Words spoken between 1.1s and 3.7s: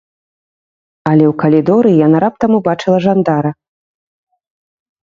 Але ў калідоры яна раптам убачыла жандара.